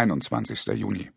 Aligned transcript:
21. 0.00 0.66
Juni. 0.78 1.10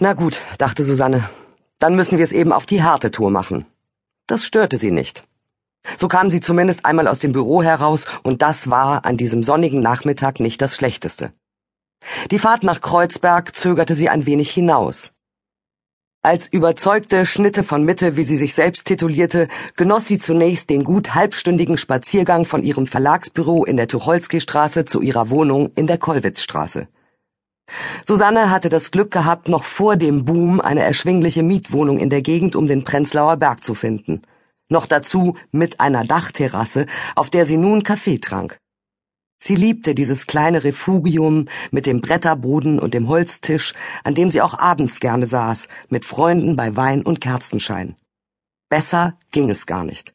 Na 0.00 0.12
gut, 0.14 0.40
dachte 0.58 0.82
Susanne, 0.82 1.30
dann 1.78 1.94
müssen 1.94 2.18
wir 2.18 2.24
es 2.24 2.32
eben 2.32 2.52
auf 2.52 2.66
die 2.66 2.82
harte 2.82 3.12
Tour 3.12 3.30
machen. 3.30 3.64
Das 4.26 4.44
störte 4.44 4.76
sie 4.76 4.90
nicht. 4.90 5.24
So 5.96 6.08
kam 6.08 6.30
sie 6.30 6.40
zumindest 6.40 6.84
einmal 6.84 7.06
aus 7.06 7.20
dem 7.20 7.30
Büro 7.30 7.62
heraus, 7.62 8.06
und 8.24 8.42
das 8.42 8.70
war 8.70 9.04
an 9.04 9.16
diesem 9.16 9.44
sonnigen 9.44 9.80
Nachmittag 9.80 10.40
nicht 10.40 10.60
das 10.60 10.74
Schlechteste. 10.74 11.32
Die 12.32 12.40
Fahrt 12.40 12.64
nach 12.64 12.80
Kreuzberg 12.80 13.54
zögerte 13.54 13.94
sie 13.94 14.08
ein 14.08 14.26
wenig 14.26 14.50
hinaus. 14.50 15.12
Als 16.22 16.48
überzeugte 16.48 17.24
Schnitte 17.24 17.62
von 17.62 17.84
Mitte, 17.84 18.16
wie 18.16 18.24
sie 18.24 18.36
sich 18.36 18.52
selbst 18.52 18.84
titulierte, 18.86 19.46
genoss 19.76 20.08
sie 20.08 20.18
zunächst 20.18 20.70
den 20.70 20.82
gut 20.82 21.14
halbstündigen 21.14 21.78
Spaziergang 21.78 22.46
von 22.46 22.64
ihrem 22.64 22.88
Verlagsbüro 22.88 23.64
in 23.64 23.76
der 23.76 23.86
Tucholsky-Straße 23.86 24.86
zu 24.86 25.02
ihrer 25.02 25.30
Wohnung 25.30 25.70
in 25.76 25.86
der 25.86 25.98
Kollwitzstraße. 25.98 26.88
Susanne 28.04 28.50
hatte 28.50 28.68
das 28.68 28.92
Glück 28.92 29.10
gehabt, 29.10 29.48
noch 29.48 29.64
vor 29.64 29.96
dem 29.96 30.24
Boom 30.24 30.60
eine 30.60 30.82
erschwingliche 30.82 31.42
Mietwohnung 31.42 31.98
in 31.98 32.10
der 32.10 32.22
Gegend 32.22 32.54
um 32.54 32.66
den 32.66 32.84
Prenzlauer 32.84 33.36
Berg 33.36 33.64
zu 33.64 33.74
finden. 33.74 34.22
Noch 34.68 34.86
dazu 34.86 35.36
mit 35.50 35.80
einer 35.80 36.04
Dachterrasse, 36.04 36.86
auf 37.14 37.30
der 37.30 37.46
sie 37.46 37.56
nun 37.56 37.82
Kaffee 37.82 38.18
trank. 38.18 38.58
Sie 39.42 39.54
liebte 39.54 39.94
dieses 39.94 40.26
kleine 40.26 40.64
Refugium 40.64 41.46
mit 41.70 41.86
dem 41.86 42.00
Bretterboden 42.00 42.78
und 42.78 42.94
dem 42.94 43.08
Holztisch, 43.08 43.74
an 44.02 44.14
dem 44.14 44.30
sie 44.30 44.40
auch 44.40 44.58
abends 44.58 44.98
gerne 44.98 45.26
saß, 45.26 45.68
mit 45.88 46.04
Freunden 46.04 46.56
bei 46.56 46.74
Wein 46.76 47.02
und 47.02 47.20
Kerzenschein. 47.20 47.96
Besser 48.68 49.18
ging 49.32 49.50
es 49.50 49.66
gar 49.66 49.84
nicht. 49.84 50.14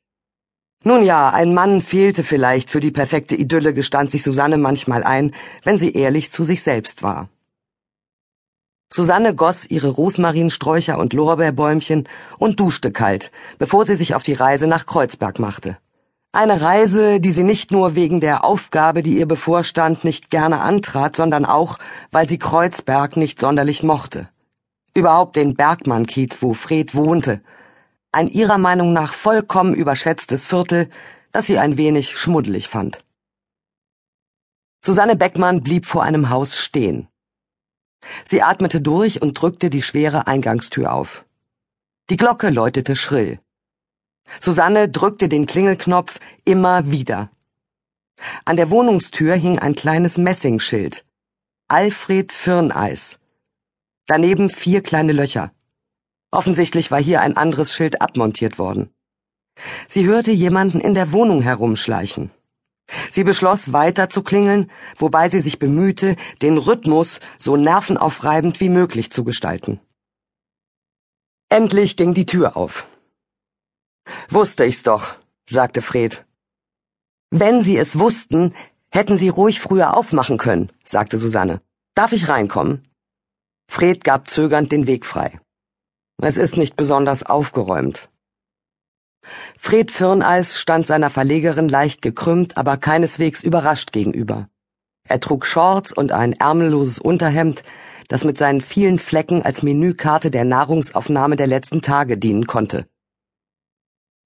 Nun 0.83 1.03
ja, 1.03 1.29
ein 1.29 1.53
Mann 1.53 1.81
fehlte 1.81 2.23
vielleicht 2.23 2.71
für 2.71 2.79
die 2.79 2.91
perfekte 2.91 3.35
Idylle, 3.35 3.73
gestand 3.73 4.11
sich 4.11 4.23
Susanne 4.23 4.57
manchmal 4.57 5.03
ein, 5.03 5.35
wenn 5.63 5.77
sie 5.77 5.93
ehrlich 5.93 6.31
zu 6.31 6.43
sich 6.43 6.63
selbst 6.63 7.03
war. 7.03 7.29
Susanne 8.93 9.33
goss 9.33 9.65
ihre 9.65 9.87
Rosmarinsträucher 9.87 10.97
und 10.97 11.13
Lorbeerbäumchen 11.13 12.09
und 12.37 12.59
duschte 12.59 12.91
kalt, 12.91 13.31
bevor 13.57 13.85
sie 13.85 13.95
sich 13.95 14.15
auf 14.15 14.23
die 14.23 14.33
Reise 14.33 14.67
nach 14.67 14.85
Kreuzberg 14.85 15.39
machte. 15.39 15.77
Eine 16.33 16.61
Reise, 16.61 17.19
die 17.21 17.31
sie 17.31 17.43
nicht 17.43 17.71
nur 17.71 17.95
wegen 17.95 18.19
der 18.19 18.43
Aufgabe, 18.43 19.01
die 19.01 19.17
ihr 19.17 19.27
bevorstand, 19.27 20.03
nicht 20.03 20.29
gerne 20.29 20.59
antrat, 20.59 21.15
sondern 21.15 21.45
auch, 21.45 21.77
weil 22.11 22.27
sie 22.27 22.37
Kreuzberg 22.37 23.15
nicht 23.15 23.39
sonderlich 23.39 23.81
mochte. 23.81 24.29
Überhaupt 24.93 25.37
den 25.37 25.55
Bergmann-Kiez, 25.55 26.41
wo 26.41 26.53
Fred 26.53 26.93
wohnte. 26.93 27.41
Ein 28.11 28.27
ihrer 28.27 28.57
Meinung 28.57 28.91
nach 28.91 29.13
vollkommen 29.13 29.73
überschätztes 29.73 30.45
Viertel, 30.45 30.89
das 31.31 31.47
sie 31.47 31.59
ein 31.59 31.77
wenig 31.77 32.11
schmuddelig 32.11 32.67
fand. 32.67 32.99
Susanne 34.83 35.15
Beckmann 35.15 35.61
blieb 35.61 35.85
vor 35.85 36.03
einem 36.03 36.29
Haus 36.29 36.57
stehen. 36.57 37.07
Sie 38.25 38.41
atmete 38.41 38.81
durch 38.81 39.21
und 39.21 39.33
drückte 39.33 39.69
die 39.69 39.81
schwere 39.81 40.27
Eingangstür 40.27 40.93
auf. 40.93 41.25
Die 42.09 42.17
Glocke 42.17 42.49
läutete 42.49 42.95
schrill. 42.95 43.39
Susanne 44.39 44.89
drückte 44.89 45.29
den 45.29 45.45
Klingelknopf 45.45 46.19
immer 46.45 46.91
wieder. 46.91 47.29
An 48.45 48.55
der 48.55 48.69
Wohnungstür 48.69 49.35
hing 49.35 49.59
ein 49.59 49.75
kleines 49.75 50.17
Messingschild. 50.17 51.05
Alfred 51.67 52.31
Firneis. 52.31 53.19
Daneben 54.07 54.49
vier 54.49 54.83
kleine 54.83 55.13
Löcher. 55.13 55.51
Offensichtlich 56.31 56.91
war 56.91 57.01
hier 57.01 57.21
ein 57.21 57.37
anderes 57.37 57.73
Schild 57.73 58.01
abmontiert 58.01 58.57
worden. 58.57 58.93
Sie 59.87 60.05
hörte 60.05 60.31
jemanden 60.31 60.79
in 60.79 60.93
der 60.93 61.11
Wohnung 61.11 61.41
herumschleichen. 61.41 62.31
Sie 63.09 63.23
beschloss 63.23 63.73
weiter 63.73 64.09
zu 64.09 64.23
klingeln, 64.23 64.71
wobei 64.97 65.29
sie 65.29 65.39
sich 65.39 65.59
bemühte, 65.59 66.15
den 66.41 66.57
Rhythmus 66.57 67.19
so 67.37 67.55
nervenaufreibend 67.55 68.59
wie 68.59 68.69
möglich 68.69 69.11
zu 69.11 69.23
gestalten. 69.23 69.79
Endlich 71.49 71.97
ging 71.97 72.13
die 72.13 72.25
Tür 72.25 72.55
auf. 72.55 72.87
Wusste 74.29 74.65
ich's 74.65 74.83
doch, 74.83 75.15
sagte 75.49 75.81
Fred. 75.81 76.25
Wenn 77.29 77.61
Sie 77.61 77.77
es 77.77 77.99
wussten, 77.99 78.53
hätten 78.89 79.17
Sie 79.17 79.29
ruhig 79.29 79.61
früher 79.61 79.95
aufmachen 79.95 80.37
können, 80.37 80.71
sagte 80.83 81.17
Susanne. 81.17 81.61
Darf 81.95 82.11
ich 82.11 82.27
reinkommen? 82.27 82.87
Fred 83.69 84.03
gab 84.03 84.29
zögernd 84.29 84.71
den 84.71 84.87
Weg 84.87 85.05
frei. 85.05 85.39
Es 86.21 86.37
ist 86.37 86.57
nicht 86.57 86.75
besonders 86.75 87.23
aufgeräumt. 87.23 88.09
Fred 89.57 89.91
Firneis 89.91 90.59
stand 90.59 90.87
seiner 90.87 91.09
Verlegerin 91.09 91.69
leicht 91.69 92.01
gekrümmt, 92.01 92.57
aber 92.57 92.77
keineswegs 92.77 93.43
überrascht 93.43 93.91
gegenüber. 93.91 94.49
Er 95.07 95.19
trug 95.19 95.45
Shorts 95.45 95.91
und 95.91 96.11
ein 96.11 96.33
ärmelloses 96.33 96.99
Unterhemd, 96.99 97.63
das 98.07 98.23
mit 98.23 98.37
seinen 98.37 98.61
vielen 98.61 98.99
Flecken 98.99 99.41
als 99.41 99.63
Menükarte 99.63 100.31
der 100.31 100.45
Nahrungsaufnahme 100.45 101.35
der 101.35 101.47
letzten 101.47 101.81
Tage 101.81 102.17
dienen 102.17 102.47
konnte. 102.47 102.87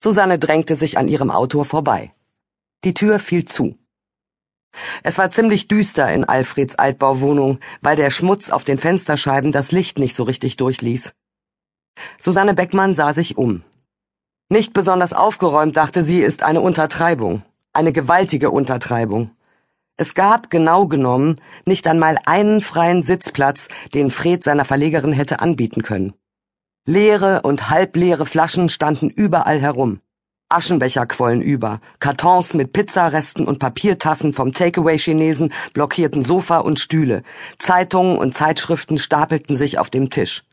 Susanne 0.03 0.39
drängte 0.39 0.75
sich 0.75 0.97
an 0.97 1.07
ihrem 1.07 1.31
Autor 1.31 1.65
vorbei. 1.65 2.13
Die 2.83 2.93
Tür 2.93 3.19
fiel 3.19 3.45
zu. 3.45 3.77
Es 5.03 5.17
war 5.17 5.31
ziemlich 5.31 5.67
düster 5.67 6.11
in 6.13 6.25
Alfreds 6.25 6.75
Altbauwohnung, 6.75 7.59
weil 7.81 7.95
der 7.95 8.09
Schmutz 8.09 8.49
auf 8.49 8.63
den 8.63 8.77
Fensterscheiben 8.77 9.51
das 9.51 9.71
Licht 9.71 9.99
nicht 9.99 10.15
so 10.15 10.23
richtig 10.23 10.57
durchließ. 10.57 11.13
Susanne 12.19 12.53
Beckmann 12.53 12.93
sah 12.93 13.13
sich 13.13 13.37
um. 13.37 13.63
Nicht 14.47 14.73
besonders 14.73 15.11
aufgeräumt, 15.11 15.75
dachte 15.75 16.03
sie, 16.03 16.21
ist 16.21 16.43
eine 16.43 16.61
Untertreibung, 16.61 17.41
eine 17.73 17.91
gewaltige 17.91 18.51
Untertreibung. 18.51 19.31
Es 19.97 20.13
gab, 20.13 20.51
genau 20.51 20.87
genommen, 20.87 21.41
nicht 21.65 21.87
einmal 21.87 22.19
einen 22.25 22.61
freien 22.61 23.01
Sitzplatz, 23.01 23.69
den 23.95 24.11
Fred 24.11 24.43
seiner 24.43 24.65
Verlegerin 24.65 25.13
hätte 25.13 25.39
anbieten 25.39 25.81
können. 25.81 26.13
Leere 26.85 27.41
und 27.41 27.71
halbleere 27.71 28.27
Flaschen 28.27 28.69
standen 28.69 29.09
überall 29.09 29.59
herum. 29.59 29.99
Aschenbecher 30.47 31.07
quollen 31.07 31.41
über, 31.41 31.81
Kartons 31.99 32.53
mit 32.53 32.71
Pizzaresten 32.71 33.47
und 33.47 33.57
Papiertassen 33.57 34.31
vom 34.33 34.53
Takeaway-Chinesen 34.53 35.51
blockierten 35.73 36.23
Sofa 36.23 36.59
und 36.59 36.79
Stühle, 36.79 37.23
Zeitungen 37.57 38.19
und 38.19 38.35
Zeitschriften 38.35 38.99
stapelten 38.99 39.55
sich 39.55 39.79
auf 39.79 39.89
dem 39.89 40.11
Tisch. 40.11 40.43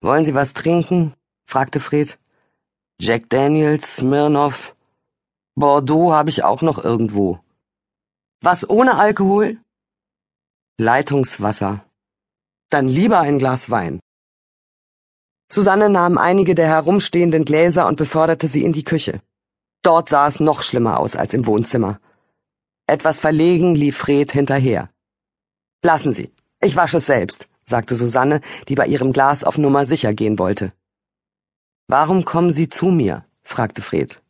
Wollen 0.00 0.24
Sie 0.24 0.34
was 0.34 0.54
trinken? 0.54 1.12
fragte 1.44 1.80
Fred. 1.80 2.16
Jack 3.02 3.30
Daniels, 3.30 3.96
Smirnoff. 3.96 4.76
Bordeaux 5.54 6.12
habe 6.12 6.28
ich 6.28 6.44
auch 6.44 6.60
noch 6.60 6.84
irgendwo. 6.84 7.40
Was 8.42 8.68
ohne 8.68 8.98
Alkohol? 8.98 9.56
Leitungswasser. 10.76 11.82
Dann 12.68 12.88
lieber 12.88 13.20
ein 13.20 13.38
Glas 13.38 13.70
Wein. 13.70 14.00
Susanne 15.50 15.88
nahm 15.88 16.18
einige 16.18 16.54
der 16.54 16.66
herumstehenden 16.66 17.46
Gläser 17.46 17.86
und 17.86 17.96
beförderte 17.96 18.48
sie 18.48 18.64
in 18.64 18.74
die 18.74 18.84
Küche. 18.84 19.22
Dort 19.80 20.10
sah 20.10 20.28
es 20.28 20.38
noch 20.38 20.60
schlimmer 20.60 21.00
aus 21.00 21.16
als 21.16 21.32
im 21.32 21.46
Wohnzimmer. 21.46 22.00
Etwas 22.86 23.18
verlegen 23.18 23.74
lief 23.74 23.96
Fred 23.96 24.30
hinterher. 24.30 24.90
Lassen 25.82 26.12
Sie, 26.12 26.30
ich 26.60 26.76
wasche 26.76 26.98
es 26.98 27.06
selbst, 27.06 27.48
sagte 27.64 27.96
Susanne, 27.96 28.42
die 28.68 28.74
bei 28.74 28.86
ihrem 28.86 29.14
Glas 29.14 29.42
auf 29.42 29.56
Nummer 29.56 29.86
sicher 29.86 30.12
gehen 30.12 30.38
wollte. 30.38 30.74
Warum 31.92 32.24
kommen 32.24 32.52
Sie 32.52 32.68
zu 32.68 32.86
mir? 32.86 33.24
fragte 33.42 33.82
Fred. 33.82 34.22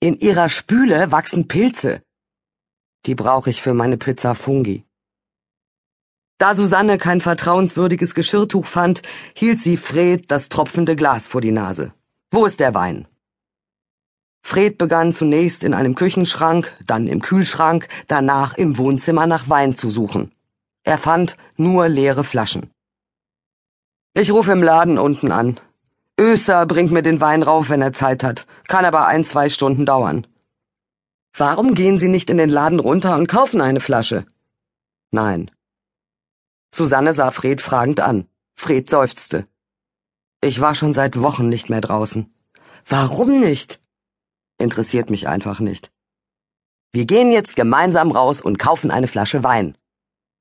In 0.00 0.18
Ihrer 0.18 0.48
Spüle 0.48 1.12
wachsen 1.12 1.46
Pilze. 1.46 2.00
Die 3.04 3.14
brauche 3.14 3.50
ich 3.50 3.60
für 3.60 3.74
meine 3.74 3.98
Pizza 3.98 4.34
Fungi. 4.34 4.86
Da 6.38 6.54
Susanne 6.54 6.96
kein 6.96 7.20
vertrauenswürdiges 7.20 8.14
Geschirrtuch 8.14 8.64
fand, 8.64 9.02
hielt 9.34 9.58
sie 9.58 9.76
Fred 9.76 10.30
das 10.30 10.48
tropfende 10.48 10.96
Glas 10.96 11.26
vor 11.26 11.42
die 11.42 11.52
Nase. 11.52 11.92
Wo 12.30 12.46
ist 12.46 12.58
der 12.58 12.72
Wein? 12.72 13.06
Fred 14.42 14.78
begann 14.78 15.12
zunächst 15.12 15.64
in 15.64 15.74
einem 15.74 15.94
Küchenschrank, 15.94 16.72
dann 16.86 17.06
im 17.06 17.20
Kühlschrank, 17.20 17.86
danach 18.08 18.54
im 18.54 18.78
Wohnzimmer 18.78 19.26
nach 19.26 19.50
Wein 19.50 19.76
zu 19.76 19.90
suchen. 19.90 20.32
Er 20.84 20.96
fand 20.96 21.36
nur 21.58 21.90
leere 21.90 22.24
Flaschen. 22.24 22.70
Ich 24.14 24.30
rufe 24.30 24.52
im 24.52 24.62
Laden 24.62 24.96
unten 24.96 25.32
an. 25.32 25.60
Öser 26.22 26.66
bringt 26.66 26.92
mir 26.92 27.02
den 27.02 27.20
Wein 27.20 27.42
rauf, 27.42 27.68
wenn 27.68 27.82
er 27.82 27.92
Zeit 27.92 28.22
hat, 28.22 28.46
kann 28.68 28.84
aber 28.84 29.06
ein, 29.06 29.24
zwei 29.24 29.48
Stunden 29.48 29.84
dauern. 29.84 30.24
Warum 31.36 31.74
gehen 31.74 31.98
Sie 31.98 32.06
nicht 32.06 32.30
in 32.30 32.38
den 32.38 32.48
Laden 32.48 32.78
runter 32.78 33.16
und 33.16 33.26
kaufen 33.26 33.60
eine 33.60 33.80
Flasche? 33.80 34.24
Nein. 35.10 35.50
Susanne 36.72 37.12
sah 37.12 37.32
Fred 37.32 37.60
fragend 37.60 37.98
an. 37.98 38.28
Fred 38.54 38.88
seufzte. 38.88 39.48
Ich 40.40 40.60
war 40.60 40.76
schon 40.76 40.92
seit 40.92 41.20
Wochen 41.20 41.48
nicht 41.48 41.68
mehr 41.68 41.80
draußen. 41.80 42.32
Warum 42.86 43.40
nicht? 43.40 43.80
Interessiert 44.58 45.10
mich 45.10 45.26
einfach 45.26 45.58
nicht. 45.58 45.90
Wir 46.92 47.04
gehen 47.04 47.32
jetzt 47.32 47.56
gemeinsam 47.56 48.12
raus 48.12 48.40
und 48.40 48.60
kaufen 48.60 48.92
eine 48.92 49.08
Flasche 49.08 49.42
Wein. 49.42 49.76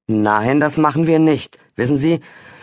Nein, 0.05 0.59
das 0.59 0.77
machen 0.77 1.07
wir 1.07 1.17
nicht. 1.17 1.57
Wissen 1.75 1.97
Sie, 1.97 2.19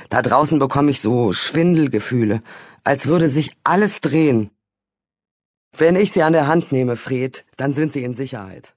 da 0.08 0.22
draußen 0.22 0.60
bekomme 0.60 0.92
ich 0.92 1.00
so 1.00 1.32
Schwindelgefühle, 1.32 2.42
als 2.88 3.06
würde 3.06 3.28
sich 3.28 3.54
alles 3.64 4.00
drehen. 4.00 4.50
Wenn 5.76 5.94
ich 5.94 6.10
Sie 6.12 6.22
an 6.22 6.32
der 6.32 6.46
Hand 6.46 6.72
nehme, 6.72 6.96
Fred, 6.96 7.44
dann 7.58 7.74
sind 7.74 7.92
Sie 7.92 8.02
in 8.02 8.14
Sicherheit. 8.14 8.74